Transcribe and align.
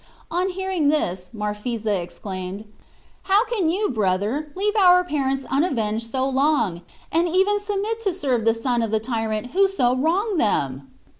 On 0.31 0.49
hearing 0.49 0.89
this, 0.89 1.29
Marphisa 1.31 2.01
exclaimed, 2.01 2.65
"How 3.25 3.45
can 3.45 3.69
you, 3.69 3.89
brother, 3.91 4.51
leave 4.55 4.75
our 4.75 5.03
parents 5.03 5.45
unavenged 5.47 6.09
so 6.09 6.27
long, 6.27 6.81
and 7.11 7.29
even 7.29 7.59
submit 7.59 8.01
to 8.01 8.11
serve 8.15 8.43
the 8.43 8.55
son 8.55 8.81
of 8.81 8.89
the 8.89 8.99
tyrant 8.99 9.51
who 9.51 9.67
so 9.67 9.95
wronged 9.95 10.39
them?" 10.39 10.89